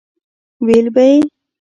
[0.65, 1.17] ويل به يې